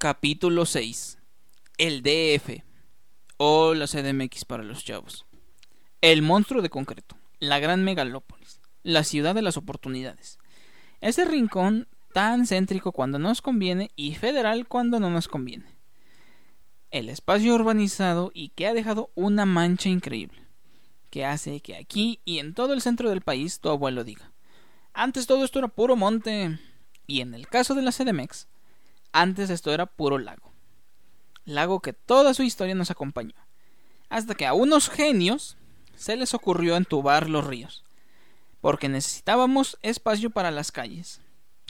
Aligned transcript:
Capítulo 0.00 0.64
6. 0.64 1.18
El 1.76 2.04
DF. 2.04 2.62
O 3.36 3.74
la 3.74 3.88
CDMX 3.88 4.44
para 4.44 4.62
los 4.62 4.84
chavos. 4.84 5.26
El 6.00 6.22
monstruo 6.22 6.62
de 6.62 6.70
concreto. 6.70 7.16
La 7.40 7.58
gran 7.58 7.82
megalópolis. 7.82 8.60
La 8.84 9.02
ciudad 9.02 9.34
de 9.34 9.42
las 9.42 9.56
oportunidades. 9.56 10.38
Ese 11.00 11.24
rincón 11.24 11.88
tan 12.12 12.46
céntrico 12.46 12.92
cuando 12.92 13.18
nos 13.18 13.42
conviene 13.42 13.90
y 13.96 14.14
federal 14.14 14.68
cuando 14.68 15.00
no 15.00 15.10
nos 15.10 15.26
conviene. 15.26 15.66
El 16.92 17.08
espacio 17.08 17.52
urbanizado 17.56 18.30
y 18.32 18.50
que 18.50 18.68
ha 18.68 18.74
dejado 18.74 19.10
una 19.16 19.46
mancha 19.46 19.88
increíble. 19.88 20.46
Que 21.10 21.24
hace 21.24 21.58
que 21.58 21.74
aquí 21.74 22.20
y 22.24 22.38
en 22.38 22.54
todo 22.54 22.72
el 22.72 22.82
centro 22.82 23.10
del 23.10 23.22
país 23.22 23.58
tu 23.58 23.68
abuelo 23.68 24.04
diga. 24.04 24.30
Antes 24.92 25.26
todo 25.26 25.44
esto 25.44 25.58
era 25.58 25.66
puro 25.66 25.96
monte. 25.96 26.56
Y 27.08 27.20
en 27.20 27.34
el 27.34 27.48
caso 27.48 27.74
de 27.74 27.82
la 27.82 27.90
CDMX 27.90 28.46
antes 29.12 29.50
esto 29.50 29.72
era 29.72 29.86
puro 29.86 30.18
lago. 30.18 30.52
Lago 31.44 31.80
que 31.80 31.92
toda 31.92 32.34
su 32.34 32.42
historia 32.42 32.74
nos 32.74 32.90
acompañó. 32.90 33.34
Hasta 34.08 34.34
que 34.34 34.46
a 34.46 34.54
unos 34.54 34.90
genios 34.90 35.56
se 35.96 36.16
les 36.16 36.34
ocurrió 36.34 36.76
entubar 36.76 37.28
los 37.28 37.46
ríos. 37.46 37.84
Porque 38.60 38.88
necesitábamos 38.88 39.78
espacio 39.82 40.30
para 40.30 40.50
las 40.50 40.72
calles. 40.72 41.20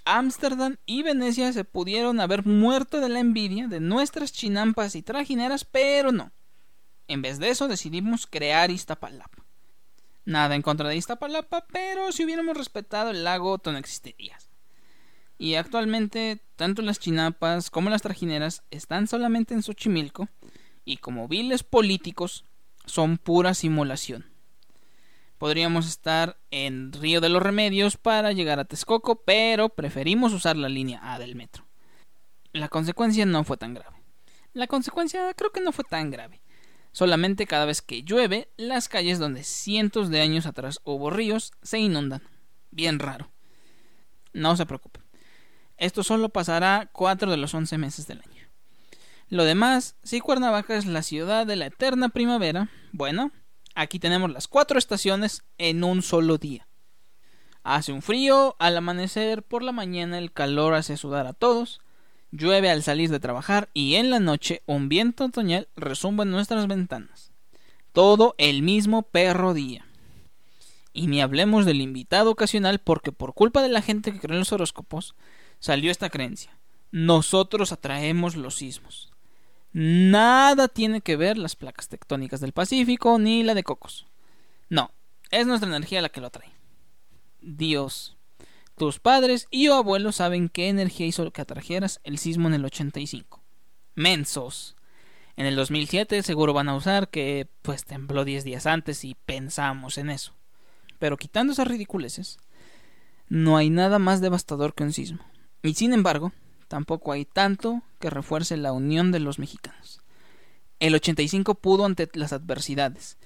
Ámsterdam 0.05 0.77
y 0.87 1.03
Venecia 1.03 1.53
se 1.53 1.65
pudieron 1.65 2.19
haber 2.21 2.47
muerto 2.47 3.01
de 3.01 3.09
la 3.09 3.21
envidia 3.21 3.69
de 3.69 3.81
nuestras 3.81 4.33
chinampas 4.33 4.95
y 4.95 5.03
trajineras, 5.03 5.65
pero 5.65 6.13
no. 6.13 6.33
En 7.09 7.23
vez 7.23 7.39
de 7.39 7.51
eso 7.51 7.69
decidimos 7.69 8.27
crear 8.27 8.71
Iztapalapa. 8.71 9.45
Nada 10.25 10.55
en 10.55 10.63
contra 10.63 10.89
de 10.89 10.97
Iztapalapa, 10.97 11.67
pero 11.73 12.11
si 12.13 12.25
hubiéramos 12.25 12.57
respetado 12.57 13.11
el 13.11 13.25
lago, 13.25 13.61
no 13.65 13.79
existiría 13.79 14.39
y 15.39 15.55
actualmente 15.55 16.43
tanto 16.57 16.83
las 16.83 16.99
chinapas 16.99 17.71
como 17.71 17.89
las 17.89 18.03
trajineras 18.03 18.65
están 18.71 19.07
solamente 19.07 19.55
en 19.55 19.63
Xochimilco 19.63 20.29
y 20.85 20.97
como 20.97 21.29
viles 21.29 21.63
políticos 21.63 22.45
son 22.85 23.19
pura 23.19 23.55
simulación. 23.55 24.27
Podríamos 25.39 25.87
estar 25.87 26.37
en 26.51 26.93
Río 26.93 27.21
de 27.21 27.29
los 27.29 27.41
Remedios 27.41 27.97
para 27.97 28.33
llegar 28.33 28.59
a 28.59 28.65
Texcoco, 28.65 29.23
pero 29.23 29.69
preferimos 29.69 30.33
usar 30.33 30.57
la 30.57 30.69
línea 30.69 31.15
A 31.15 31.21
del 31.21 31.37
metro. 31.37 31.65
La 32.53 32.69
consecuencia 32.69 33.25
no 33.25 33.45
fue 33.45 33.57
tan 33.57 33.75
grave. 33.75 33.97
La 34.53 34.67
consecuencia 34.67 35.33
creo 35.35 35.53
que 35.53 35.61
no 35.61 35.71
fue 35.71 35.85
tan 35.85 36.11
grave. 36.11 36.41
Solamente 36.91 37.47
cada 37.47 37.67
vez 37.67 37.83
que 37.83 38.03
llueve, 38.03 38.49
las 38.57 38.89
calles 38.89 39.21
donde 39.21 39.45
cientos 39.45 40.11
de 40.11 40.21
años 40.21 40.47
atrás 40.47 40.81
hubo 40.83 41.11
ríos 41.11 41.53
se 41.63 41.79
inundan. 41.79 42.23
Bien 42.73 42.99
raro. 42.99 43.31
No 44.33 44.57
se 44.57 44.67
preocupe. 44.67 45.08
Esto 45.79 46.03
solo 46.03 46.29
pasará 46.29 46.91
cuatro 46.93 47.31
de 47.31 47.37
los 47.37 47.55
once 47.55 47.79
meses 47.79 48.07
del 48.07 48.21
año. 48.21 48.49
Lo 49.29 49.45
demás, 49.45 49.97
si 50.03 50.21
Cuernavaca 50.21 50.77
es 50.77 50.87
la 50.87 51.03
ciudad 51.03 51.47
de 51.47 51.57
la 51.57 51.67
eterna 51.67 52.09
primavera, 52.09 52.69
bueno, 52.93 53.31
aquí 53.75 53.99
tenemos 53.99 54.31
las 54.33 54.49
cuatro 54.49 54.79
estaciones 54.79 55.45
en 55.57 55.85
un 55.85 56.03
solo 56.03 56.39
día. 56.39 56.67
Hace 57.63 57.93
un 57.93 58.03
frío, 58.03 58.57
al 58.59 58.77
amanecer, 58.77 59.43
por 59.43 59.63
la 59.63 59.73
mañana 59.73 60.19
el 60.19 60.33
calor 60.33 60.75
hace 60.75 60.97
sudar 60.97 61.27
a 61.27 61.35
todos, 61.35 61.81
llueve 62.31 62.71
al 62.71 62.83
salir 62.83 63.11
de 63.11 63.21
trabajar 63.21 63.69
y 63.75 63.97
en 63.97 64.11
la 64.11 64.21
noche 64.21 64.63
un 64.67 64.89
viento 64.89 65.27
otoñal 65.27 65.69
resumba 65.77 66.25
en 66.25 66.31
nuestras 66.31 66.67
ventanas. 66.67 67.33
Todo 67.93 68.35
el 68.39 68.63
mismo 68.63 69.03
perro 69.03 69.55
día. 69.55 69.85
Y 70.93 71.07
ni 71.07 71.21
hablemos 71.21 71.67
del 71.67 71.81
invitado 71.81 72.31
ocasional 72.31 72.79
porque 72.79 73.13
por 73.13 73.35
culpa 73.35 73.63
de 73.63 73.69
la 73.69 73.83
gente 73.83 74.13
que 74.13 74.19
cree 74.19 74.35
en 74.35 74.41
los 74.41 74.53
horóscopos, 74.53 75.15
salió 75.59 75.91
esta 75.91 76.11
creencia. 76.11 76.59
Nosotros 76.91 77.73
atraemos 77.73 78.37
los 78.37 78.57
sismos. 78.57 79.13
Nada 79.73 80.69
tiene 80.69 81.01
que 81.03 81.17
ver 81.17 81.37
las 81.37 81.55
placas 81.55 81.89
tectónicas 81.89 82.41
del 82.41 82.53
Pacífico 82.53 83.19
ni 83.19 83.43
la 83.43 83.55
de 83.55 83.65
Cocos. 83.65 84.07
No, 84.69 84.91
es 85.31 85.47
nuestra 85.47 85.69
energía 85.69 86.03
la 86.03 86.09
que 86.09 86.21
lo 86.21 86.29
atrae. 86.29 86.53
Dios. 87.41 88.17
Tus 88.77 88.99
padres 88.99 89.47
y 89.51 89.69
o 89.69 89.75
abuelos 89.75 90.17
saben 90.17 90.49
qué 90.49 90.69
energía 90.69 91.07
hizo 91.07 91.31
que 91.33 91.43
atrajeras 91.43 92.01
el 92.05 92.19
sismo 92.19 92.49
en 92.49 92.55
el 92.55 92.65
85. 92.65 93.43
Mensos. 93.95 94.77
En 95.37 95.47
el 95.47 95.57
2007 95.57 96.23
seguro 96.23 96.53
van 96.53 96.69
a 96.69 96.75
usar 96.75 97.11
que 97.11 97.49
pues 97.63 97.85
tembló 97.85 98.25
10 98.25 98.45
días 98.45 98.67
antes 98.67 99.05
y 99.05 99.15
pensamos 99.15 99.99
en 99.99 100.11
eso. 100.11 100.35
Pero 100.99 101.17
quitando 101.17 101.53
esas 101.53 101.69
ridiculeces, 101.69 102.39
no 103.29 103.57
hay 103.57 103.71
nada 103.71 103.99
más 103.99 104.21
devastador 104.21 104.75
que 104.75 104.85
un 104.85 104.93
sismo. 104.93 105.25
Y 105.63 105.75
sin 105.75 105.93
embargo, 105.93 106.33
tampoco 106.69 107.13
hay 107.13 107.25
tanto 107.25 107.83
que 107.99 108.11
refuerce 108.11 108.57
la 108.57 108.73
unión 108.73 109.11
de 109.11 109.21
los 109.21 109.39
mexicanos. 109.39 110.01
El 110.79 110.95
85 110.95 111.57
pudo 111.57 111.85
ante 111.85 112.09
las 112.15 112.33
adversidades, 112.33 113.17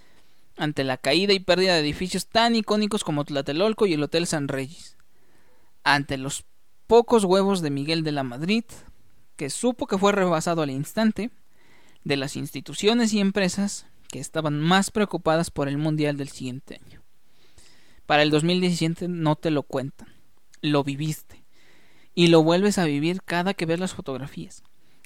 ante 0.57 0.85
la 0.85 0.97
caída 0.97 1.35
y 1.35 1.41
pérdida 1.41 1.75
de 1.75 1.81
edificios 1.81 2.27
tan 2.27 2.57
icónicos 2.57 3.05
como 3.05 3.25
Tlatelolco 3.25 3.87
y 3.87 3.93
el 3.93 4.03
Hotel 4.03 4.27
San 4.27 4.49
Reyes, 4.49 4.97
ante 5.85 6.17
los 6.17 6.45
pocos 6.87 7.25
huevos 7.25 7.61
de 7.61 7.71
Miguel 7.71 8.05
de 8.05 8.13
la 8.13 8.23
Madrid, 8.23 8.65
que 9.37 9.51
supo 9.51 9.87
que 9.87 9.99
fue 9.99 10.13
rebasado 10.13 10.63
al 10.63 10.71
instante, 10.71 11.31
de 12.05 12.17
las 12.17 12.37
instituciones 12.37 13.13
y 13.13 13.21
empresas 13.21 13.87
que 14.09 14.19
estaban 14.19 14.59
más 14.59 14.91
preocupadas 14.91 15.51
por 15.51 15.69
el 15.69 15.79
Mundial 15.79 16.17
del 16.17 16.29
siguiente 16.29 16.81
año. 16.85 17.03
Para 18.07 18.23
el 18.23 18.31
2017 18.31 19.09
no 19.09 19.37
te 19.37 19.51
lo 19.51 19.63
cuentan, 19.63 20.09
lo 20.61 20.83
viviste 20.83 21.42
y 22.15 22.29
lo 22.29 22.43
vuelves 22.43 22.79
a 22.79 22.85
vivir 22.85 23.23
cada 23.23 23.55
que 23.55 23.67
ves 23.67 23.81
las 23.81 23.95
fotografías. 23.95 24.63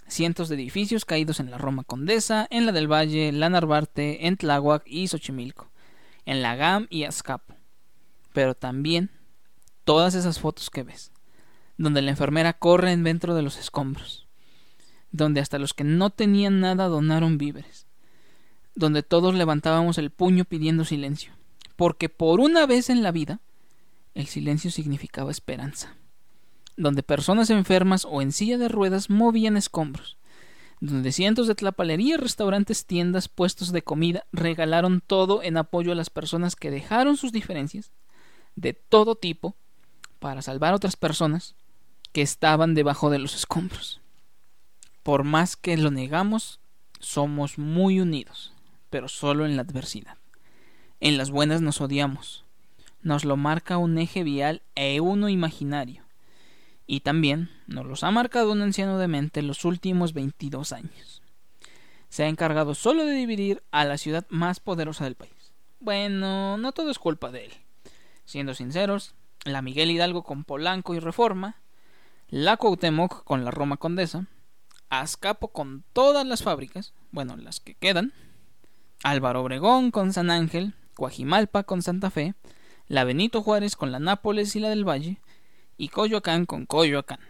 Cientos 0.09 0.49
de 0.49 0.57
edificios 0.57 1.05
caídos 1.05 1.41
en 1.41 1.51
la 1.51 1.59
Roma 1.59 1.85
Condesa, 1.85 2.47
en 2.51 2.67
la 2.67 2.73
del 2.73 2.91
Valle, 2.91 3.33
la 3.33 3.49
Narvarte, 3.49 4.27
en 4.27 4.37
Tláhuac 4.37 4.83
y 4.87 5.09
Xochimilco, 5.09 5.71
en 6.25 6.43
la 6.43 6.55
GAM 6.55 6.87
y 6.91 7.05
Azcapo. 7.05 7.55
Pero 8.33 8.55
también 8.55 9.11
todas 9.85 10.15
esas 10.15 10.39
fotos 10.39 10.71
que 10.71 10.83
ves, 10.83 11.13
donde 11.77 12.03
la 12.03 12.11
enfermera 12.11 12.53
corre 12.53 12.97
dentro 12.97 13.35
de 13.35 13.43
los 13.43 13.59
escombros, 13.59 14.27
donde 15.11 15.41
hasta 15.41 15.59
los 15.59 15.75
que 15.75 15.85
no 15.85 16.11
tenían 16.11 16.61
nada 16.61 16.89
donaron 16.89 17.39
víveres, 17.39 17.87
donde 18.75 19.03
todos 19.03 19.35
levantábamos 19.35 19.99
el 19.99 20.11
puño 20.11 20.45
pidiendo 20.45 20.85
silencio, 20.85 21.33
porque 21.77 22.09
por 22.09 22.41
una 22.41 22.67
vez 22.67 22.91
en 22.91 23.03
la 23.03 23.11
vida 23.11 23.41
el 24.15 24.27
silencio 24.27 24.71
significaba 24.71 25.31
esperanza 25.31 25.97
donde 26.77 27.03
personas 27.03 27.51
enfermas 27.51 28.07
o 28.09 28.21
en 28.21 28.33
silla 28.33 28.59
de 28.59 28.69
ruedas 28.69 29.09
movían 29.09 29.57
escombros, 29.57 30.19
donde 30.81 31.11
cientos 31.13 31.47
de 31.47 31.55
tlapalerías, 31.55 32.21
restaurantes, 32.21 32.85
tiendas, 32.85 33.29
puestos 33.29 33.73
de 33.73 33.83
comida 33.83 34.27
regalaron 34.33 35.03
todo 35.05 35.43
en 35.43 35.57
apoyo 35.57 35.93
a 35.93 35.95
las 35.95 36.11
personas 36.11 36.55
que 36.55 36.71
dejaron 36.71 37.17
sus 37.17 37.33
diferencias 37.33 37.93
de 38.57 38.75
todo 38.75 39.17
tipo 39.17 39.57
para 40.19 40.43
salvar 40.43 40.73
a 40.73 40.77
otras 40.77 40.97
personas 40.97 41.55
que 42.13 42.23
estaban 42.23 42.75
debajo 42.75 43.11
de 43.11 43.19
los 43.19 43.35
escombros. 43.35 44.01
Por 45.03 45.25
más 45.25 45.57
que 45.57 45.77
lo 45.77 45.91
negamos, 45.91 46.61
somos 46.99 47.59
muy 47.59 48.01
unidos, 48.01 48.53
pero 48.91 49.09
solo 49.09 49.47
en 49.47 49.57
la 49.57 49.63
adversidad. 49.63 50.17
En 51.01 51.17
las 51.17 51.31
buenas 51.31 51.61
nos 51.61 51.81
odiamos. 51.81 52.45
Nos 53.03 53.25
lo 53.25 53.37
marca 53.37 53.79
un 53.79 53.99
eje 53.99 54.25
vial 54.25 54.63
e 54.75 55.01
uno 55.01 55.29
imaginario 55.29 56.06
y 56.87 57.01
también 57.01 57.51
nos 57.67 57.87
los 57.87 58.05
ha 58.05 58.11
marcado 58.11 58.53
un 58.53 58.63
anciano 58.63 58.99
de 58.99 59.09
mente 59.09 59.43
los 59.43 59.65
últimos 59.65 60.13
22 60.13 60.73
años. 60.73 61.23
Se 62.09 62.25
ha 62.25 62.29
encargado 62.29 62.75
solo 62.75 63.05
de 63.05 63.13
dividir 63.13 63.63
a 63.73 63.85
la 63.85 63.99
ciudad 63.99 64.25
más 64.29 64.61
poderosa 64.61 65.05
del 65.05 65.17
país. 65.17 65.33
Bueno, 65.81 66.57
no 66.57 66.73
todo 66.73 66.91
es 66.91 66.99
culpa 66.99 67.31
de 67.31 67.47
él. 67.47 67.53
Siendo 68.25 68.55
sinceros, 68.55 69.15
la 69.45 69.63
Miguel 69.63 69.91
Hidalgo 69.91 70.23
con 70.23 70.45
Polanco 70.45 70.95
y 70.95 71.01
Reforma, 71.01 71.57
la 72.29 72.57
Cuauhtémoc 72.57 73.25
con 73.25 73.45
la 73.45 73.51
Roma 73.51 73.77
Condesa, 73.77 74.27
Azcapo 74.89 75.49
con 75.49 75.85
todas 75.93 76.27
las 76.27 76.43
fábricas, 76.43 76.93
bueno, 77.11 77.37
las 77.37 77.61
que 77.61 77.75
quedan, 77.75 78.13
Álvaro 79.03 79.43
Obregón 79.43 79.91
con 79.91 80.13
San 80.13 80.31
Ángel, 80.31 80.75
Coajimalpa 80.95 81.65
con 81.65 81.83
Santa 81.83 82.11
Fe, 82.11 82.35
la 82.89 83.05
Benito 83.05 83.43
Juárez 83.43 83.77
con 83.77 83.93
la 83.93 83.99
Nápoles 83.99 84.55
y 84.57 84.61
la 84.61 84.71
del 84.71 84.89
Valle, 84.89 85.21
y 85.77 85.89
Coyoacán 85.89 86.47
con 86.47 86.67
Coyoacán. 86.67 87.21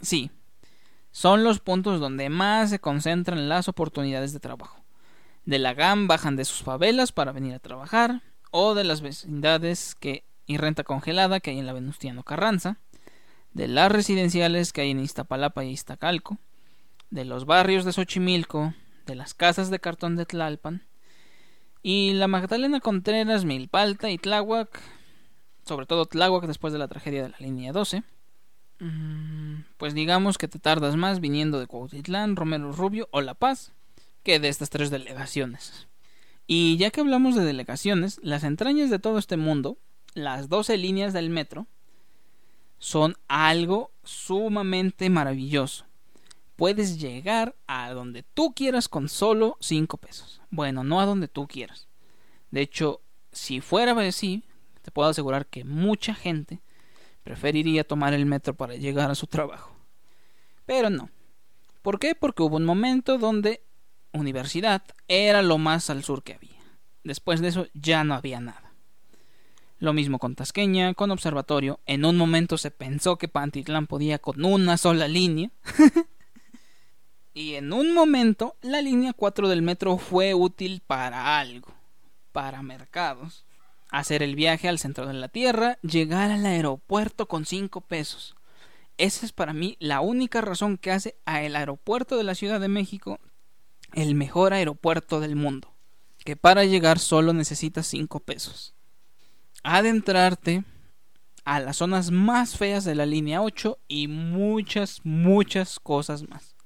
Sí, 0.00 0.30
son 1.10 1.44
los 1.44 1.60
puntos 1.60 2.00
donde 2.00 2.28
más 2.28 2.70
se 2.70 2.78
concentran 2.78 3.48
las 3.48 3.68
oportunidades 3.68 4.32
de 4.32 4.40
trabajo. 4.40 4.84
De 5.44 5.58
la 5.58 5.74
GAM 5.74 6.06
bajan 6.06 6.36
de 6.36 6.44
sus 6.44 6.62
favelas 6.62 7.12
para 7.12 7.32
venir 7.32 7.54
a 7.54 7.58
trabajar, 7.58 8.22
o 8.50 8.74
de 8.74 8.84
las 8.84 9.00
vecindades 9.00 9.94
que, 9.94 10.24
y 10.46 10.58
renta 10.58 10.84
congelada 10.84 11.40
que 11.40 11.50
hay 11.50 11.58
en 11.58 11.66
la 11.66 11.72
Venustiano 11.72 12.22
Carranza, 12.22 12.78
de 13.52 13.68
las 13.68 13.90
residenciales 13.90 14.72
que 14.72 14.82
hay 14.82 14.90
en 14.90 15.00
Iztapalapa 15.00 15.64
y 15.64 15.70
Iztacalco, 15.70 16.38
de 17.10 17.24
los 17.24 17.46
barrios 17.46 17.84
de 17.84 17.92
Xochimilco, 17.92 18.74
de 19.06 19.14
las 19.14 19.34
casas 19.34 19.70
de 19.70 19.80
cartón 19.80 20.16
de 20.16 20.26
Tlalpan, 20.26 20.82
y 21.82 22.12
la 22.12 22.28
Magdalena 22.28 22.80
Contreras, 22.80 23.44
Milpalta 23.44 24.10
y 24.10 24.18
Tláhuac 24.18 24.80
sobre 25.68 25.86
todo 25.86 26.06
Tláhuac 26.06 26.46
después 26.46 26.72
de 26.72 26.78
la 26.78 26.88
tragedia 26.88 27.22
de 27.22 27.28
la 27.28 27.38
línea 27.38 27.72
12, 27.72 28.02
Mm, 28.80 29.64
pues 29.76 29.92
digamos 29.94 30.38
que 30.38 30.46
te 30.46 30.58
tardas 30.58 30.94
más 30.96 31.20
viniendo 31.20 31.58
de 31.58 31.66
Cuautitlán, 31.66 32.36
Romero 32.36 32.72
Rubio 32.72 33.08
o 33.10 33.20
La 33.20 33.34
Paz 33.34 33.72
que 34.22 34.38
de 34.38 34.48
estas 34.48 34.70
tres 34.70 34.90
delegaciones. 34.90 35.88
Y 36.46 36.76
ya 36.76 36.90
que 36.90 37.00
hablamos 37.00 37.34
de 37.34 37.44
delegaciones, 37.44 38.20
las 38.22 38.44
entrañas 38.44 38.90
de 38.90 38.98
todo 38.98 39.18
este 39.18 39.36
mundo, 39.36 39.78
las 40.14 40.48
12 40.48 40.76
líneas 40.78 41.12
del 41.12 41.30
metro, 41.30 41.66
son 42.78 43.16
algo 43.26 43.90
sumamente 44.04 45.10
maravilloso. 45.10 45.84
Puedes 46.56 46.98
llegar 47.00 47.54
a 47.66 47.92
donde 47.92 48.22
tú 48.22 48.52
quieras 48.54 48.88
con 48.88 49.08
solo 49.08 49.56
5 49.60 49.98
pesos. 49.98 50.40
Bueno, 50.50 50.84
no 50.84 51.00
a 51.00 51.06
donde 51.06 51.28
tú 51.28 51.46
quieras. 51.46 51.88
De 52.50 52.62
hecho, 52.62 53.00
si 53.32 53.60
fuera 53.60 53.92
así, 53.92 54.42
te 54.88 54.92
puedo 54.92 55.10
asegurar 55.10 55.44
que 55.44 55.64
mucha 55.64 56.14
gente 56.14 56.62
preferiría 57.22 57.84
tomar 57.84 58.14
el 58.14 58.24
metro 58.24 58.54
para 58.54 58.74
llegar 58.74 59.10
a 59.10 59.14
su 59.14 59.26
trabajo. 59.26 59.76
Pero 60.64 60.88
no. 60.88 61.10
¿Por 61.82 61.98
qué? 61.98 62.14
Porque 62.14 62.42
hubo 62.42 62.56
un 62.56 62.64
momento 62.64 63.18
donde 63.18 63.60
universidad 64.12 64.82
era 65.06 65.42
lo 65.42 65.58
más 65.58 65.90
al 65.90 66.04
sur 66.04 66.22
que 66.22 66.36
había. 66.36 66.62
Después 67.04 67.42
de 67.42 67.48
eso 67.48 67.66
ya 67.74 68.02
no 68.02 68.14
había 68.14 68.40
nada. 68.40 68.72
Lo 69.78 69.92
mismo 69.92 70.18
con 70.18 70.34
Tasqueña, 70.34 70.94
con 70.94 71.10
Observatorio. 71.10 71.80
En 71.84 72.06
un 72.06 72.16
momento 72.16 72.56
se 72.56 72.70
pensó 72.70 73.18
que 73.18 73.28
Pantitlán 73.28 73.88
podía 73.88 74.18
con 74.18 74.42
una 74.42 74.78
sola 74.78 75.06
línea. 75.06 75.50
y 77.34 77.56
en 77.56 77.74
un 77.74 77.92
momento 77.92 78.56
la 78.62 78.80
línea 78.80 79.12
4 79.12 79.48
del 79.48 79.60
metro 79.60 79.98
fue 79.98 80.32
útil 80.32 80.80
para 80.86 81.38
algo. 81.38 81.74
Para 82.32 82.62
mercados. 82.62 83.44
Hacer 83.90 84.22
el 84.22 84.34
viaje 84.36 84.68
al 84.68 84.78
centro 84.78 85.06
de 85.06 85.14
la 85.14 85.28
Tierra, 85.28 85.78
llegar 85.82 86.30
al 86.30 86.44
aeropuerto 86.44 87.26
con 87.26 87.46
5 87.46 87.80
pesos. 87.82 88.36
Esa 88.98 89.24
es 89.24 89.32
para 89.32 89.52
mí 89.52 89.76
la 89.80 90.00
única 90.00 90.40
razón 90.40 90.76
que 90.76 90.90
hace 90.90 91.16
a 91.24 91.42
el 91.42 91.56
aeropuerto 91.56 92.16
de 92.16 92.24
la 92.24 92.34
Ciudad 92.34 92.60
de 92.60 92.68
México 92.68 93.20
el 93.94 94.14
mejor 94.14 94.52
aeropuerto 94.52 95.20
del 95.20 95.36
mundo, 95.36 95.72
que 96.24 96.36
para 96.36 96.64
llegar 96.64 96.98
solo 96.98 97.32
necesitas 97.32 97.86
5 97.86 98.20
pesos. 98.20 98.74
Adentrarte 99.62 100.64
a 101.44 101.60
las 101.60 101.78
zonas 101.78 102.10
más 102.10 102.56
feas 102.56 102.84
de 102.84 102.94
la 102.94 103.06
línea 103.06 103.40
8 103.40 103.78
y 103.88 104.08
muchas, 104.08 105.00
muchas 105.04 105.80
cosas 105.80 106.28
más. 106.28 106.56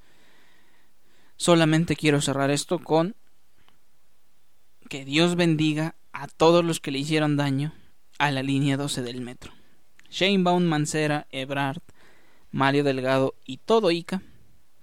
Solamente 1.37 1.97
quiero 1.97 2.21
cerrar 2.21 2.51
esto 2.51 2.79
con 2.79 3.15
que 4.89 5.05
Dios 5.05 5.37
bendiga 5.37 5.95
a 6.13 6.29
todos 6.29 6.65
los 6.65 6.81
que 6.81 6.91
le 6.91 6.99
hicieron 6.99 7.37
daño 7.37 7.73
a 8.19 8.31
la 8.31 8.43
línea 8.43 8.77
12 8.77 9.03
del 9.03 9.21
metro. 9.21 9.53
Baum, 10.39 10.65
Mancera, 10.65 11.27
Ebrard, 11.31 11.83
Mario 12.51 12.85
Delgado 12.85 13.35
y 13.47 13.57
todo 13.57 13.91
Ica, 13.91 14.23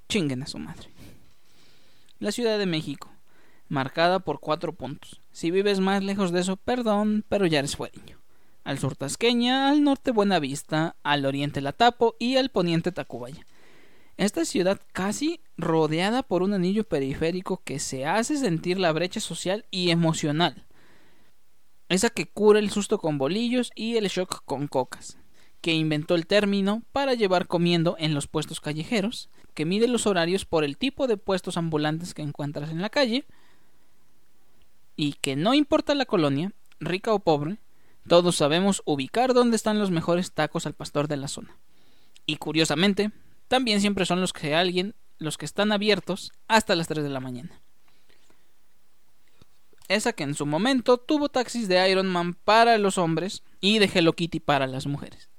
chinguen 0.07 0.43
a 0.43 0.47
su 0.47 0.57
madre. 0.57 0.89
La 2.19 2.31
Ciudad 2.31 2.57
de 2.57 2.65
México, 2.65 3.11
marcada 3.69 4.19
por 4.19 4.39
cuatro 4.39 4.73
puntos. 4.73 5.21
Si 5.31 5.51
vives 5.51 5.79
más 5.79 6.03
lejos 6.03 6.31
de 6.31 6.41
eso, 6.41 6.57
perdón, 6.57 7.23
pero 7.29 7.45
ya 7.45 7.59
eres 7.59 7.75
fuereño. 7.75 8.17
Al 8.63 8.79
sur 8.79 8.95
Tasqueña, 8.95 9.69
al 9.69 9.83
norte 9.83 10.11
Buenavista, 10.11 10.95
al 11.03 11.25
oriente 11.25 11.61
La 11.61 11.71
Tapo 11.71 12.15
y 12.19 12.35
al 12.35 12.49
poniente 12.49 12.91
Tacubaya. 12.91 13.45
Esta 14.17 14.43
ciudad 14.43 14.81
casi 14.91 15.39
rodeada 15.55 16.23
por 16.23 16.43
un 16.43 16.53
anillo 16.53 16.83
periférico 16.83 17.61
que 17.63 17.79
se 17.79 18.05
hace 18.05 18.35
sentir 18.35 18.77
la 18.77 18.91
brecha 18.91 19.21
social 19.21 19.65
y 19.71 19.91
emocional. 19.91 20.65
Esa 21.89 22.11
que 22.11 22.27
cura 22.27 22.59
el 22.59 22.69
susto 22.69 22.99
con 22.99 23.17
bolillos 23.17 23.71
y 23.75 23.97
el 23.97 24.07
shock 24.07 24.43
con 24.45 24.67
cocas, 24.67 25.17
que 25.59 25.73
inventó 25.73 26.15
el 26.15 26.27
término 26.27 26.83
para 26.91 27.15
llevar 27.15 27.47
comiendo 27.47 27.95
en 27.99 28.13
los 28.13 28.27
puestos 28.27 28.61
callejeros, 28.61 29.29
que 29.55 29.65
mide 29.65 29.87
los 29.87 30.05
horarios 30.05 30.45
por 30.45 30.63
el 30.63 30.77
tipo 30.77 31.07
de 31.07 31.17
puestos 31.17 31.57
ambulantes 31.57 32.13
que 32.13 32.21
encuentras 32.21 32.69
en 32.69 32.81
la 32.81 32.89
calle 32.89 33.25
y 34.95 35.13
que 35.13 35.35
no 35.35 35.53
importa 35.53 35.95
la 35.95 36.05
colonia, 36.05 36.53
rica 36.79 37.11
o 37.11 37.19
pobre, 37.19 37.57
todos 38.07 38.35
sabemos 38.35 38.81
ubicar 38.85 39.33
dónde 39.33 39.55
están 39.55 39.79
los 39.79 39.91
mejores 39.91 40.31
tacos 40.31 40.65
al 40.65 40.73
pastor 40.73 41.07
de 41.07 41.17
la 41.17 41.27
zona. 41.27 41.57
Y 42.25 42.37
curiosamente, 42.37 43.11
también 43.47 43.81
siempre 43.81 44.05
son 44.05 44.21
los 44.21 44.33
que 44.33 44.55
alguien, 44.55 44.95
los 45.17 45.37
que 45.37 45.45
están 45.45 45.71
abiertos 45.71 46.31
hasta 46.47 46.75
las 46.75 46.87
3 46.87 47.03
de 47.03 47.09
la 47.09 47.19
mañana. 47.19 47.61
Esa 49.89 50.13
que 50.13 50.23
en 50.23 50.35
su 50.35 50.45
momento 50.45 50.97
tuvo 50.97 51.27
taxis 51.27 51.67
de 51.67 51.89
Iron 51.89 52.07
Man 52.07 52.33
para 52.33 52.77
los 52.77 52.97
hombres 52.97 53.43
y 53.59 53.79
de 53.79 53.91
Hello 53.93 54.13
Kitty 54.13 54.39
para 54.39 54.65
las 54.65 54.87
mujeres 54.87 55.29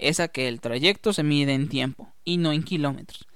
esa 0.00 0.28
que 0.28 0.48
el 0.48 0.60
trayecto 0.60 1.12
se 1.12 1.22
mide 1.22 1.54
en 1.54 1.68
tiempo 1.68 2.12
y 2.24 2.38
no 2.38 2.52
en 2.52 2.62
kilómetros. 2.62 3.26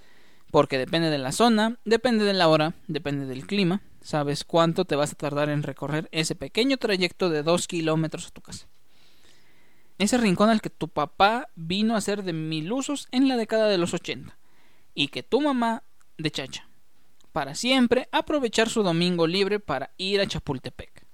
Porque 0.50 0.78
depende 0.78 1.10
de 1.10 1.18
la 1.18 1.32
zona, 1.32 1.78
depende 1.84 2.24
de 2.24 2.32
la 2.32 2.48
hora, 2.48 2.74
depende 2.86 3.26
del 3.26 3.46
clima, 3.46 3.82
sabes 4.00 4.44
cuánto 4.44 4.84
te 4.84 4.96
vas 4.96 5.12
a 5.12 5.16
tardar 5.16 5.48
en 5.48 5.62
recorrer 5.62 6.08
ese 6.12 6.34
pequeño 6.34 6.76
trayecto 6.76 7.28
de 7.28 7.42
dos 7.42 7.66
kilómetros 7.66 8.26
a 8.26 8.30
tu 8.30 8.40
casa. 8.40 8.66
Ese 9.98 10.18
rincón 10.18 10.50
al 10.50 10.60
que 10.60 10.70
tu 10.70 10.88
papá 10.88 11.50
vino 11.54 11.94
a 11.94 11.98
hacer 11.98 12.24
de 12.24 12.32
mil 12.32 12.72
usos 12.72 13.08
en 13.12 13.28
la 13.28 13.36
década 13.36 13.68
de 13.68 13.78
los 13.78 13.94
ochenta 13.94 14.36
y 14.94 15.08
que 15.08 15.22
tu 15.22 15.40
mamá 15.40 15.82
de 16.18 16.30
chacha 16.30 16.68
para 17.34 17.56
siempre 17.56 18.08
aprovechar 18.12 18.68
su 18.68 18.84
domingo 18.84 19.26
libre 19.26 19.58
para 19.58 19.90
ir 19.96 20.20
a 20.20 20.26
Chapultepec, 20.28 21.04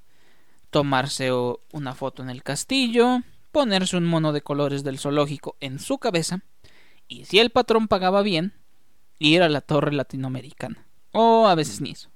tomarse 0.68 1.30
una 1.72 1.94
foto 1.94 2.22
en 2.22 2.28
el 2.28 2.42
castillo, 2.42 3.22
ponerse 3.52 3.96
un 3.96 4.04
mono 4.04 4.34
de 4.34 4.42
colores 4.42 4.84
del 4.84 4.98
zoológico 4.98 5.56
en 5.60 5.78
su 5.78 5.96
cabeza 5.96 6.42
y 7.08 7.24
si 7.24 7.38
el 7.38 7.48
patrón 7.48 7.88
pagaba 7.88 8.20
bien, 8.20 8.52
ir 9.18 9.42
a 9.42 9.48
la 9.48 9.62
torre 9.62 9.92
latinoamericana. 9.92 10.84
O 11.12 11.46
a 11.46 11.54
veces 11.54 11.80
ni 11.80 11.92
eso, 11.92 12.10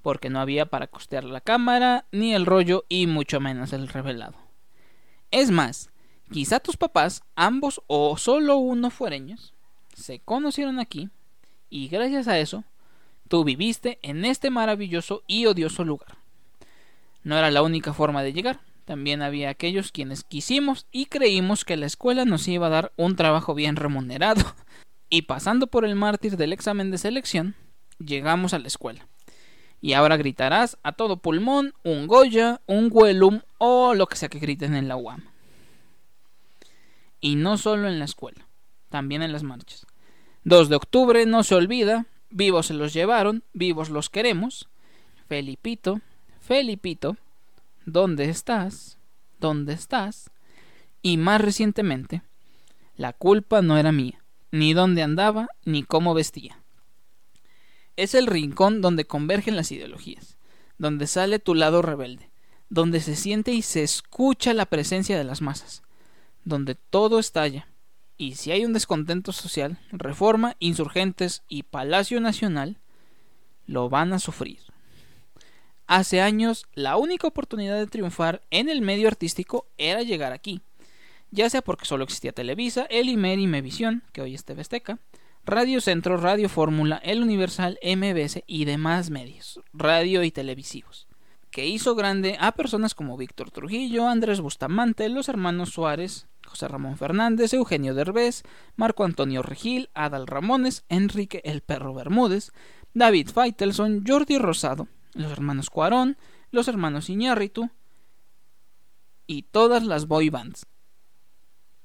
porque 0.00 0.30
no 0.30 0.40
había 0.40 0.64
para 0.64 0.86
costear 0.86 1.24
la 1.24 1.42
cámara, 1.42 2.06
ni 2.10 2.34
el 2.34 2.46
rollo 2.46 2.86
y 2.88 3.06
mucho 3.06 3.38
menos 3.38 3.74
el 3.74 3.86
revelado. 3.86 4.38
Es 5.30 5.50
más, 5.50 5.90
quizá 6.32 6.58
tus 6.58 6.78
papás, 6.78 7.22
ambos 7.36 7.82
o 7.86 8.16
solo 8.16 8.56
uno 8.56 8.88
fuereños, 8.88 9.52
se 9.94 10.20
conocieron 10.20 10.80
aquí 10.80 11.10
y 11.68 11.88
gracias 11.88 12.28
a 12.28 12.38
eso 12.38 12.64
tú 13.32 13.44
viviste 13.44 13.98
en 14.02 14.26
este 14.26 14.50
maravilloso 14.50 15.22
y 15.26 15.46
odioso 15.46 15.84
lugar. 15.84 16.18
No 17.24 17.38
era 17.38 17.50
la 17.50 17.62
única 17.62 17.94
forma 17.94 18.22
de 18.22 18.34
llegar 18.34 18.60
también 18.84 19.22
había 19.22 19.48
aquellos 19.48 19.90
quienes 19.90 20.22
quisimos 20.22 20.86
y 20.92 21.06
creímos 21.06 21.64
que 21.64 21.78
la 21.78 21.86
escuela 21.86 22.26
nos 22.26 22.46
iba 22.46 22.66
a 22.66 22.70
dar 22.70 22.92
un 22.96 23.16
trabajo 23.16 23.54
bien 23.54 23.76
remunerado. 23.76 24.42
Y 25.08 25.22
pasando 25.22 25.66
por 25.66 25.84
el 25.84 25.94
mártir 25.94 26.36
del 26.36 26.52
examen 26.52 26.90
de 26.90 26.98
selección, 26.98 27.54
llegamos 27.98 28.54
a 28.54 28.58
la 28.58 28.66
escuela. 28.66 29.06
Y 29.80 29.92
ahora 29.94 30.16
gritarás 30.16 30.78
a 30.82 30.92
todo 30.92 31.16
pulmón 31.16 31.74
un 31.84 32.06
Goya, 32.06 32.60
un 32.66 32.90
Huelum 32.92 33.40
o 33.58 33.94
lo 33.94 34.08
que 34.08 34.16
sea 34.16 34.28
que 34.28 34.40
griten 34.40 34.74
en 34.74 34.88
la 34.88 34.96
UAM. 34.96 35.24
Y 37.20 37.36
no 37.36 37.56
solo 37.56 37.88
en 37.88 37.98
la 37.98 38.04
escuela, 38.04 38.46
también 38.90 39.22
en 39.22 39.32
las 39.32 39.42
marchas. 39.42 39.86
2 40.44 40.68
de 40.68 40.76
octubre 40.76 41.24
no 41.26 41.44
se 41.44 41.54
olvida, 41.54 42.06
vivos 42.32 42.66
se 42.66 42.74
los 42.74 42.92
llevaron, 42.92 43.44
vivos 43.52 43.90
los 43.90 44.10
queremos. 44.10 44.68
Felipito, 45.28 46.00
Felipito, 46.40 47.16
¿Dónde 47.84 48.28
estás? 48.28 48.98
¿Dónde 49.40 49.72
estás? 49.72 50.30
Y 51.02 51.16
más 51.16 51.40
recientemente, 51.40 52.22
la 52.96 53.12
culpa 53.12 53.60
no 53.60 53.76
era 53.76 53.90
mía, 53.90 54.22
ni 54.52 54.72
dónde 54.72 55.02
andaba, 55.02 55.48
ni 55.64 55.82
cómo 55.82 56.14
vestía. 56.14 56.60
Es 57.96 58.14
el 58.14 58.28
rincón 58.28 58.82
donde 58.82 59.04
convergen 59.04 59.56
las 59.56 59.72
ideologías, 59.72 60.36
donde 60.78 61.08
sale 61.08 61.40
tu 61.40 61.56
lado 61.56 61.82
rebelde, 61.82 62.30
donde 62.68 63.00
se 63.00 63.16
siente 63.16 63.52
y 63.52 63.62
se 63.62 63.82
escucha 63.82 64.54
la 64.54 64.66
presencia 64.66 65.18
de 65.18 65.24
las 65.24 65.42
masas, 65.42 65.82
donde 66.44 66.76
todo 66.76 67.18
estalla, 67.18 67.66
y 68.22 68.36
si 68.36 68.52
hay 68.52 68.64
un 68.64 68.72
descontento 68.72 69.32
social, 69.32 69.80
reforma, 69.90 70.54
insurgentes 70.60 71.42
y 71.48 71.64
Palacio 71.64 72.20
Nacional, 72.20 72.78
lo 73.66 73.88
van 73.88 74.12
a 74.12 74.20
sufrir. 74.20 74.60
Hace 75.88 76.20
años, 76.20 76.66
la 76.72 76.96
única 76.98 77.26
oportunidad 77.26 77.76
de 77.76 77.88
triunfar 77.88 78.40
en 78.52 78.68
el 78.68 78.80
medio 78.80 79.08
artístico 79.08 79.66
era 79.76 80.02
llegar 80.02 80.32
aquí, 80.32 80.60
ya 81.32 81.50
sea 81.50 81.62
porque 81.62 81.84
solo 81.84 82.04
existía 82.04 82.30
Televisa, 82.30 82.86
el 82.90 83.08
Imer 83.08 83.40
y 83.40 83.48
Mevisión, 83.48 84.04
que 84.12 84.22
hoy 84.22 84.36
es 84.36 84.44
TV 84.44 84.62
Radio 85.44 85.80
Centro, 85.80 86.16
Radio 86.16 86.48
Fórmula, 86.48 87.00
El 87.02 87.22
Universal, 87.22 87.80
MBS 87.82 88.44
y 88.46 88.66
demás 88.66 89.10
medios, 89.10 89.60
radio 89.72 90.22
y 90.22 90.30
televisivos, 90.30 91.08
que 91.50 91.66
hizo 91.66 91.96
grande 91.96 92.36
a 92.38 92.52
personas 92.52 92.94
como 92.94 93.16
Víctor 93.16 93.50
Trujillo, 93.50 94.06
Andrés 94.06 94.40
Bustamante, 94.40 95.08
los 95.08 95.28
hermanos 95.28 95.70
Suárez, 95.70 96.28
José 96.52 96.68
Ramón 96.68 96.98
Fernández, 96.98 97.54
Eugenio 97.54 97.94
Derbez, 97.94 98.42
Marco 98.76 99.04
Antonio 99.04 99.42
Regil, 99.42 99.88
Adal 99.94 100.26
Ramones, 100.26 100.84
Enrique 100.90 101.40
El 101.44 101.62
Perro 101.62 101.94
Bermúdez, 101.94 102.52
David 102.92 103.30
Faitelson, 103.30 104.04
Jordi 104.06 104.36
Rosado, 104.36 104.86
los 105.14 105.32
hermanos 105.32 105.70
Cuarón, 105.70 106.18
los 106.50 106.68
hermanos 106.68 107.08
Iñárritu 107.08 107.70
y 109.26 109.44
todas 109.44 109.82
las 109.84 110.06
boy 110.06 110.28
bands. 110.28 110.66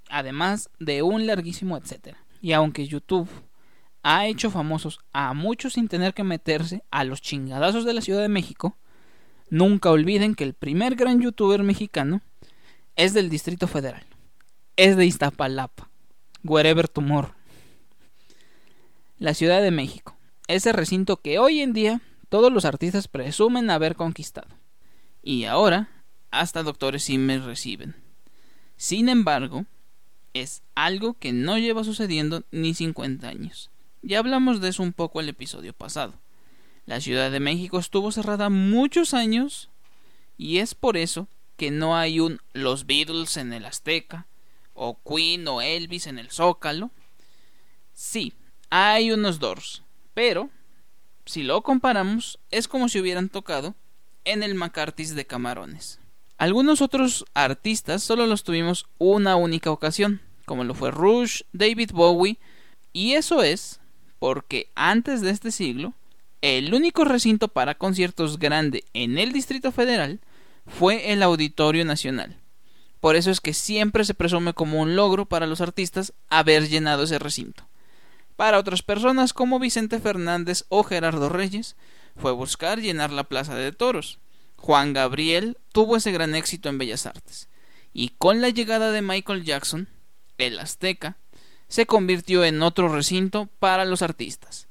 además 0.10 0.70
de 0.80 1.02
un 1.02 1.26
larguísimo 1.28 1.78
etcétera. 1.78 2.18
Y 2.42 2.52
aunque 2.52 2.88
YouTube 2.88 3.30
ha 4.04 4.28
hecho 4.28 4.52
famosos 4.52 5.00
a 5.14 5.34
muchos 5.34 5.74
sin 5.74 5.88
tener 5.88 6.14
que 6.14 6.24
meterse 6.24 6.84
a 6.92 7.06
los 7.06 7.22
chingadazos 7.22 7.86
de 7.86 7.94
la 7.94 8.02
Ciudad 8.02 8.22
de 8.22 8.30
México, 8.30 8.78
nunca 9.50 9.92
olviden 9.92 10.36
que 10.36 10.44
el 10.44 10.54
primer 10.54 10.96
gran 10.96 11.22
youtuber 11.22 11.64
mexicano 11.64 12.22
es 12.98 13.14
del 13.14 13.30
Distrito 13.30 13.68
Federal. 13.68 14.06
Es 14.78 14.96
de 14.96 15.08
Iztapalapa. 15.08 15.90
Wherever 16.44 16.88
tomorrow. 16.88 17.34
La 19.18 19.34
Ciudad 19.34 19.64
de 19.64 19.72
México. 19.72 20.16
Ese 20.48 20.72
recinto 20.72 21.18
que 21.18 21.40
hoy 21.40 21.62
en 21.62 21.74
día 21.74 22.00
todos 22.30 22.54
los 22.54 22.64
artistas 22.64 23.08
presumen 23.08 23.72
haber 23.72 23.96
conquistado. 23.96 24.56
Y 25.24 25.46
ahora, 25.46 25.90
hasta 26.30 26.62
doctores 26.62 27.02
sí 27.02 27.18
me 27.18 27.40
reciben. 27.40 27.96
Sin 28.76 29.10
embargo, 29.10 29.66
es 30.36 30.62
algo 30.76 31.16
que 31.16 31.34
no 31.34 31.58
lleva 31.58 31.84
sucediendo 31.84 32.44
ni 32.52 32.76
50 32.76 33.28
años. 33.28 33.72
Ya 34.04 34.20
hablamos 34.20 34.62
de 34.62 34.70
eso 34.70 34.84
un 34.84 34.94
poco 34.94 35.22
el 35.22 35.30
episodio 35.30 35.74
pasado. 35.74 36.14
La 36.86 37.02
Ciudad 37.02 37.32
de 37.32 37.40
México 37.40 37.80
estuvo 37.80 38.12
cerrada 38.12 38.52
muchos 38.52 39.16
años 39.16 39.72
y 40.38 40.60
es 40.60 40.76
por 40.76 40.98
eso 40.98 41.28
que 41.56 41.72
no 41.72 41.98
hay 41.98 42.20
un 42.20 42.42
Los 42.54 42.86
Beatles 42.86 43.38
en 43.38 43.54
el 43.54 43.66
Azteca 43.66 44.28
o 44.78 44.98
Queen 45.04 45.48
o 45.48 45.62
Elvis 45.62 46.08
en 46.08 46.20
el 46.20 46.30
Zócalo. 46.30 46.92
Sí, 47.94 48.34
hay 48.70 49.12
unos 49.12 49.40
Doors, 49.40 49.84
pero 50.14 50.50
si 51.26 51.44
lo 51.44 51.62
comparamos 51.64 52.40
es 52.52 52.68
como 52.68 52.88
si 52.88 53.00
hubieran 53.00 53.30
tocado 53.30 53.76
en 54.24 54.44
el 54.44 54.56
McCarthy's 54.56 55.16
de 55.16 55.26
Camarones. 55.26 56.00
Algunos 56.38 56.82
otros 56.82 57.26
artistas 57.34 58.04
solo 58.04 58.28
los 58.28 58.44
tuvimos 58.44 58.86
una 59.00 59.36
única 59.36 59.72
ocasión, 59.72 60.22
como 60.46 60.64
lo 60.64 60.76
fue 60.76 60.92
Rush, 60.92 61.42
David 61.52 61.92
Bowie, 61.94 62.38
y 62.94 63.14
eso 63.14 63.42
es 63.42 63.80
porque 64.20 64.70
antes 64.76 65.22
de 65.22 65.32
este 65.32 65.52
siglo, 65.52 65.94
el 66.42 66.74
único 66.74 67.04
recinto 67.04 67.48
para 67.48 67.76
conciertos 67.76 68.38
grande 68.38 68.84
en 68.94 69.18
el 69.18 69.32
Distrito 69.32 69.72
Federal 69.72 70.20
fue 70.68 71.12
el 71.12 71.24
Auditorio 71.24 71.84
Nacional. 71.84 72.38
Por 73.00 73.16
eso 73.16 73.32
es 73.32 73.42
que 73.42 73.54
siempre 73.54 74.06
se 74.06 74.14
presume 74.14 74.54
como 74.54 74.82
un 74.82 74.96
logro 74.96 75.26
para 75.26 75.48
los 75.48 75.62
artistas 75.62 76.14
haber 76.30 76.68
llenado 76.68 77.04
ese 77.04 77.20
recinto. 77.20 77.68
Para 78.36 78.60
otras 78.60 78.82
personas 78.84 79.34
como 79.34 79.60
Vicente 79.60 80.00
Fernández 80.00 80.66
o 80.70 80.84
Gerardo 80.84 81.30
Reyes, 81.30 81.76
fue 82.16 82.32
buscar 82.32 82.80
llenar 82.80 83.12
la 83.12 83.24
Plaza 83.24 83.56
de 83.56 83.72
Toros. 83.72 84.20
Juan 84.58 84.94
Gabriel 84.94 85.58
tuvo 85.72 85.96
ese 85.96 86.12
gran 86.12 86.36
éxito 86.36 86.70
en 86.70 86.78
Bellas 86.78 87.06
Artes. 87.06 87.48
Y 87.94 88.10
con 88.18 88.42
la 88.42 88.50
llegada 88.50 88.92
de 88.92 89.02
Michael 89.02 89.44
Jackson, 89.44 89.88
el 90.38 90.60
Azteca, 90.60 91.18
se 91.68 91.86
convirtió 91.86 92.44
en 92.44 92.62
otro 92.62 92.90
recinto 92.90 93.50
para 93.60 93.86
los 93.86 94.02
artistas. 94.02 94.68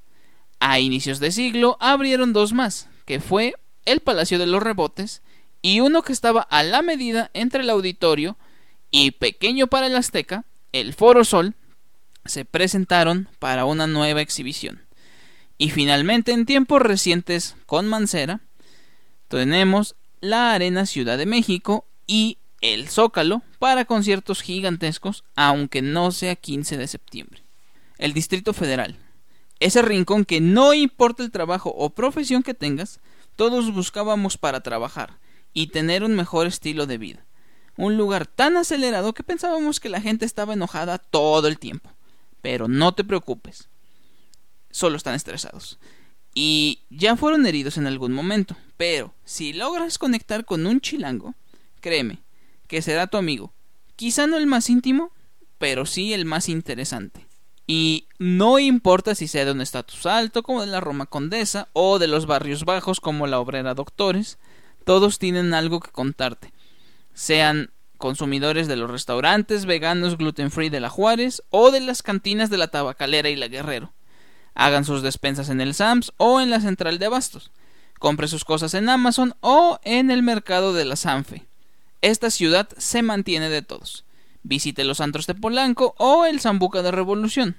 A 0.61 0.80
inicios 0.80 1.21
de 1.21 1.33
siglo 1.33 1.76
abrieron 1.80 2.33
dos 2.33 2.52
más, 2.52 2.88
que 3.04 3.21
fue 3.21 3.54
el 3.85 4.00
Palacio 4.00 4.38
de 4.38 4.47
los 4.47 4.62
Rebotes 4.62 5.23
y 5.66 5.80
uno 5.80 6.02
que 6.02 6.12
estaba 6.12 6.42
a 6.42 6.62
la 6.62 6.80
medida 6.80 7.28
entre 7.35 7.62
el 7.62 7.70
auditorio 7.70 8.37
y 8.92 9.11
pequeño 9.11 9.66
para 9.66 9.88
el 9.88 9.96
Azteca, 9.96 10.44
el 10.70 10.94
Foro 10.94 11.25
Sol, 11.25 11.56
se 12.25 12.44
presentaron 12.44 13.28
para 13.40 13.64
una 13.64 13.88
nueva 13.88 14.20
exhibición. 14.20 14.87
Y 15.58 15.70
finalmente 15.70 16.30
en 16.30 16.46
tiempos 16.46 16.82
recientes 16.82 17.56
con 17.66 17.88
Mancera 17.88 18.42
tenemos 19.26 19.96
la 20.20 20.52
Arena 20.52 20.87
Ciudad 20.87 21.18
de 21.18 21.26
México 21.26 21.85
y 22.06 22.38
el 22.61 22.88
Zócalo 22.88 23.42
para 23.58 23.87
conciertos 23.87 24.42
gigantescos, 24.42 25.25
aunque 25.35 25.82
no 25.82 26.12
sea 26.12 26.37
15 26.37 26.76
de 26.76 26.87
septiembre. 26.87 27.42
El 27.99 28.12
Distrito 28.12 28.52
Federal. 28.52 28.94
Ese 29.58 29.82
rincón 29.82 30.26
que 30.26 30.40
no 30.40 30.75
importa 30.75 31.25
el 31.25 31.32
trabajo 31.32 31.75
o 31.76 31.90
profesión 31.90 32.44
que 32.44 32.54
tengas, 32.54 33.00
todos 33.35 33.75
buscábamos 33.75 34.38
para 34.38 34.61
trabajar 34.61 35.18
y 35.56 35.68
tener 35.68 36.04
un 36.04 36.14
mejor 36.14 36.46
estilo 36.46 36.84
de 36.84 36.98
vida. 36.98 37.25
Un 37.78 37.96
lugar 37.96 38.26
tan 38.26 38.58
acelerado 38.58 39.14
que 39.14 39.22
pensábamos 39.22 39.80
que 39.80 39.88
la 39.88 40.02
gente 40.02 40.26
estaba 40.26 40.52
enojada 40.52 40.98
todo 40.98 41.48
el 41.48 41.58
tiempo. 41.58 41.90
Pero 42.42 42.68
no 42.68 42.92
te 42.92 43.04
preocupes. 43.04 43.70
Solo 44.70 44.98
están 44.98 45.14
estresados. 45.14 45.78
Y 46.34 46.80
ya 46.90 47.16
fueron 47.16 47.46
heridos 47.46 47.78
en 47.78 47.86
algún 47.86 48.12
momento. 48.12 48.54
Pero 48.76 49.14
si 49.25 49.54
logras 49.54 49.96
conectar 49.96 50.44
con 50.44 50.66
un 50.66 50.82
chilango, 50.82 51.34
créeme, 51.80 52.18
que 52.68 52.82
será 52.82 53.06
tu 53.06 53.16
amigo. 53.16 53.54
Quizá 53.96 54.26
no 54.26 54.36
el 54.36 54.46
más 54.46 54.68
íntimo, 54.68 55.10
pero 55.56 55.86
sí 55.86 56.12
el 56.12 56.26
más 56.26 56.50
interesante. 56.50 57.26
Y 57.66 58.08
no 58.18 58.58
importa 58.58 59.14
si 59.14 59.26
sea 59.26 59.46
de 59.46 59.52
un 59.52 59.62
estatus 59.62 60.04
alto 60.04 60.42
como 60.42 60.60
de 60.60 60.66
la 60.66 60.80
Roma 60.80 61.06
Condesa 61.06 61.68
o 61.72 61.98
de 61.98 62.08
los 62.08 62.26
barrios 62.26 62.66
bajos 62.66 63.00
como 63.00 63.26
la 63.26 63.40
Obrera 63.40 63.72
Doctores, 63.72 64.36
todos 64.86 65.18
tienen 65.18 65.52
algo 65.52 65.80
que 65.80 65.90
contarte. 65.90 66.52
Sean 67.12 67.72
consumidores 67.98 68.68
de 68.68 68.76
los 68.76 68.88
restaurantes 68.88 69.66
veganos 69.66 70.16
gluten 70.16 70.52
free 70.52 70.68
de 70.68 70.78
la 70.78 70.90
Juárez 70.90 71.42
o 71.50 71.72
de 71.72 71.80
las 71.80 72.04
cantinas 72.04 72.50
de 72.50 72.56
la 72.56 72.68
Tabacalera 72.68 73.28
y 73.28 73.34
la 73.34 73.48
Guerrero. 73.48 73.92
Hagan 74.54 74.84
sus 74.84 75.02
despensas 75.02 75.48
en 75.48 75.60
el 75.60 75.74
Sams 75.74 76.12
o 76.18 76.40
en 76.40 76.50
la 76.50 76.60
central 76.60 77.00
de 77.00 77.06
abastos. 77.06 77.50
Compre 77.98 78.28
sus 78.28 78.44
cosas 78.44 78.74
en 78.74 78.88
Amazon 78.88 79.34
o 79.40 79.80
en 79.82 80.12
el 80.12 80.22
mercado 80.22 80.72
de 80.72 80.84
la 80.84 80.94
Sanfe. 80.94 81.44
Esta 82.00 82.30
ciudad 82.30 82.68
se 82.78 83.02
mantiene 83.02 83.48
de 83.48 83.62
todos. 83.62 84.04
Visite 84.44 84.84
los 84.84 85.00
antros 85.00 85.26
de 85.26 85.34
Polanco 85.34 85.96
o 85.98 86.26
el 86.26 86.38
Zambuca 86.38 86.82
de 86.82 86.92
Revolución. 86.92 87.56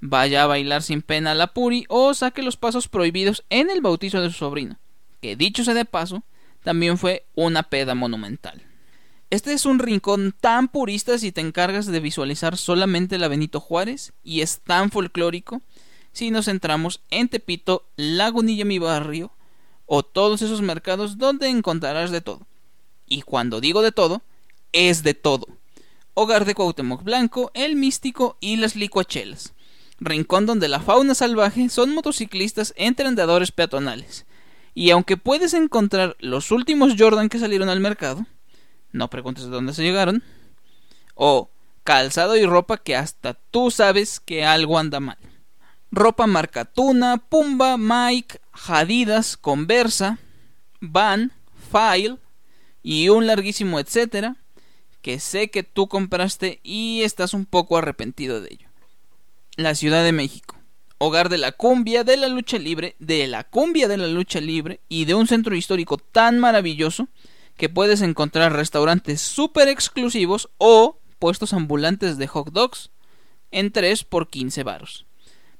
Vaya 0.00 0.42
a 0.42 0.46
bailar 0.46 0.82
sin 0.82 1.00
pena 1.00 1.30
a 1.30 1.34
la 1.34 1.54
Puri 1.54 1.86
o 1.88 2.12
saque 2.12 2.42
los 2.42 2.58
pasos 2.58 2.86
prohibidos 2.88 3.44
en 3.48 3.70
el 3.70 3.80
bautizo 3.80 4.20
de 4.20 4.28
su 4.28 4.34
sobrino, 4.34 4.76
que 5.22 5.36
dicho 5.36 5.64
sea 5.64 5.72
de 5.72 5.86
paso, 5.86 6.22
también 6.66 6.98
fue 6.98 7.24
una 7.36 7.62
peda 7.62 7.94
monumental. 7.94 8.60
Este 9.30 9.52
es 9.52 9.66
un 9.66 9.78
rincón 9.78 10.34
tan 10.40 10.66
purista 10.66 11.16
si 11.16 11.30
te 11.30 11.40
encargas 11.40 11.86
de 11.86 12.00
visualizar 12.00 12.56
solamente 12.56 13.18
la 13.18 13.28
Benito 13.28 13.60
Juárez 13.60 14.14
y 14.24 14.40
es 14.40 14.58
tan 14.58 14.90
folclórico 14.90 15.62
si 16.10 16.32
nos 16.32 16.46
centramos 16.46 17.02
en 17.10 17.28
Tepito, 17.28 17.86
Lagunilla 17.94 18.64
mi 18.64 18.80
barrio 18.80 19.30
o 19.86 20.02
todos 20.02 20.42
esos 20.42 20.60
mercados 20.60 21.18
donde 21.18 21.46
encontrarás 21.50 22.10
de 22.10 22.20
todo 22.20 22.48
y 23.06 23.22
cuando 23.22 23.60
digo 23.60 23.80
de 23.80 23.92
todo, 23.92 24.22
es 24.72 25.04
de 25.04 25.14
todo. 25.14 25.46
Hogar 26.14 26.46
de 26.46 26.56
Cuauhtémoc 26.56 27.04
Blanco, 27.04 27.52
El 27.54 27.76
Místico 27.76 28.38
y 28.40 28.56
las 28.56 28.74
Licuachelas. 28.74 29.52
Rincón 30.00 30.46
donde 30.46 30.66
la 30.66 30.80
fauna 30.80 31.14
salvaje 31.14 31.68
son 31.68 31.94
motociclistas 31.94 32.74
entre 32.76 33.06
andadores 33.06 33.52
peatonales. 33.52 34.26
Y 34.76 34.90
aunque 34.90 35.16
puedes 35.16 35.54
encontrar 35.54 36.18
los 36.20 36.50
últimos 36.50 36.96
Jordan 36.98 37.30
que 37.30 37.38
salieron 37.38 37.70
al 37.70 37.80
mercado, 37.80 38.26
no 38.92 39.08
preguntes 39.08 39.44
de 39.44 39.50
dónde 39.50 39.72
se 39.72 39.82
llegaron, 39.82 40.22
o 41.14 41.48
calzado 41.82 42.36
y 42.36 42.44
ropa 42.44 42.76
que 42.76 42.94
hasta 42.94 43.32
tú 43.32 43.70
sabes 43.70 44.20
que 44.20 44.44
algo 44.44 44.78
anda 44.78 45.00
mal. 45.00 45.16
Ropa 45.90 46.26
marca 46.26 46.66
Tuna, 46.66 47.16
Pumba, 47.16 47.78
Mike, 47.78 48.38
Jadidas, 48.52 49.38
Conversa, 49.38 50.18
Van, 50.82 51.32
File, 51.72 52.18
y 52.82 53.08
un 53.08 53.26
larguísimo 53.26 53.80
etcétera 53.80 54.36
que 55.00 55.20
sé 55.20 55.48
que 55.48 55.62
tú 55.62 55.88
compraste 55.88 56.60
y 56.62 57.00
estás 57.00 57.32
un 57.32 57.46
poco 57.46 57.78
arrepentido 57.78 58.42
de 58.42 58.48
ello. 58.52 58.68
La 59.56 59.74
Ciudad 59.74 60.04
de 60.04 60.12
México, 60.12 60.55
hogar 60.98 61.28
de 61.28 61.38
la 61.38 61.52
cumbia 61.52 62.04
de 62.04 62.16
la 62.16 62.28
lucha 62.28 62.58
libre, 62.58 62.96
de 62.98 63.26
la 63.26 63.44
cumbia 63.44 63.88
de 63.88 63.96
la 63.96 64.06
lucha 64.06 64.40
libre 64.40 64.80
y 64.88 65.04
de 65.04 65.14
un 65.14 65.26
centro 65.26 65.54
histórico 65.54 65.98
tan 65.98 66.38
maravilloso 66.38 67.08
que 67.56 67.68
puedes 67.68 68.02
encontrar 68.02 68.52
restaurantes 68.52 69.20
súper 69.20 69.68
exclusivos 69.68 70.50
o 70.58 70.98
puestos 71.18 71.52
ambulantes 71.52 72.18
de 72.18 72.26
hot 72.26 72.50
dogs 72.50 72.90
en 73.50 73.72
3 73.72 74.04
por 74.04 74.28
15 74.28 74.62
varos, 74.62 75.06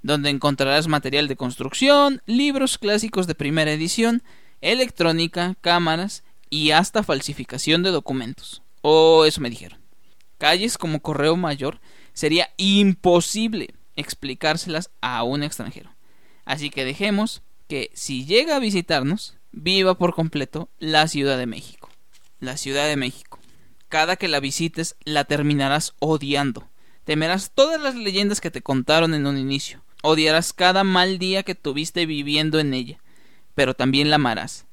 donde 0.02 0.31
encontrarás 0.31 0.88
material 0.88 1.28
de 1.28 1.37
construcción, 1.37 2.23
libros 2.26 2.78
clásicos 2.78 3.26
de 3.26 3.35
primera 3.35 3.73
edición, 3.73 4.23
electrónica, 4.61 5.55
cámaras 5.61 6.25
y 6.50 6.71
hasta 6.71 7.02
falsificación 7.02 7.83
de 7.83 7.90
documentos. 7.90 8.62
O 8.83 9.25
eso 9.25 9.40
me 9.40 9.50
dijeron. 9.50 9.78
Calles 10.38 10.76
como 10.76 11.00
Correo 11.00 11.37
Mayor 11.37 11.81
sería 12.12 12.50
imposible 12.57 13.75
explicárselas 13.97 14.91
a 15.00 15.23
un 15.23 15.43
extranjero. 15.43 15.91
Así 16.45 16.71
que 16.71 16.85
dejemos 16.85 17.43
que 17.69 17.91
si 17.95 18.25
llega 18.25 18.57
a 18.57 18.61
visitarnos, 18.61 19.37
viva 19.53 19.99
por 19.99 20.15
completo 20.15 20.69
la 20.79 21.09
Ciudad 21.09 21.38
de 21.38 21.47
México. 21.47 21.88
La 22.38 22.57
Ciudad 22.57 22.87
de 22.87 22.97
México. 22.97 23.38
Cada 23.88 24.17
que 24.17 24.29
la 24.29 24.41
visites 24.41 24.97
la 25.05 25.25
terminarás 25.25 25.95
odiando. 25.99 26.69
Temerás 27.05 27.53
todas 27.55 27.81
las 27.81 27.95
leyendas 27.95 28.41
que 28.41 28.50
te 28.50 28.62
contaron 28.62 29.15
en 29.15 29.26
un 29.26 29.38
inicio. 29.38 29.83
Odiarás 30.03 30.53
cada 30.53 30.85
mal 30.85 31.19
día 31.19 31.43
que 31.43 31.55
tuviste 31.55 32.07
viviendo 32.07 32.59
en 32.59 32.75
ella. 32.75 33.00
Pero 33.55 33.75
también 33.75 34.11
la 34.11 34.17
amarás 34.17 34.67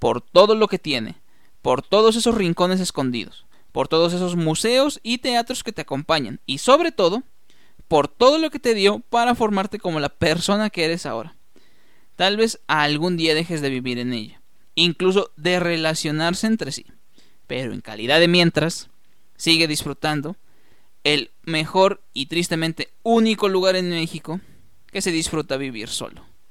por 0.00 0.22
todo 0.22 0.56
lo 0.56 0.66
que 0.66 0.80
tiene, 0.80 1.20
por 1.62 1.82
todos 1.82 2.16
esos 2.16 2.34
rincones 2.34 2.80
escondidos, 2.80 3.44
por 3.70 3.86
todos 3.86 4.12
esos 4.14 4.34
museos 4.34 4.98
y 5.04 5.18
teatros 5.18 5.62
que 5.62 5.72
te 5.72 5.82
acompañan 5.82 6.40
y 6.46 6.58
sobre 6.58 6.90
todo 6.90 7.22
por 7.90 8.06
todo 8.06 8.38
lo 8.38 8.52
que 8.52 8.60
te 8.60 8.72
dio 8.72 9.00
para 9.00 9.34
formarte 9.34 9.80
como 9.80 9.98
la 9.98 10.10
persona 10.10 10.70
que 10.70 10.84
eres 10.84 11.06
ahora. 11.06 11.34
Tal 12.14 12.36
vez 12.36 12.60
algún 12.68 13.16
día 13.16 13.34
dejes 13.34 13.62
de 13.62 13.68
vivir 13.68 13.98
en 13.98 14.12
ella, 14.12 14.40
incluso 14.76 15.32
de 15.36 15.58
relacionarse 15.58 16.46
entre 16.46 16.70
sí, 16.70 16.86
pero 17.48 17.72
en 17.72 17.80
calidad 17.80 18.20
de 18.20 18.28
mientras, 18.28 18.90
sigue 19.36 19.66
disfrutando 19.66 20.36
el 21.02 21.32
mejor 21.42 22.00
y 22.14 22.26
tristemente 22.26 22.92
único 23.02 23.48
lugar 23.48 23.74
en 23.74 23.90
México 23.90 24.40
que 24.92 25.02
se 25.02 25.10
disfruta 25.10 25.56
vivir 25.56 25.88
solo. 25.88 26.24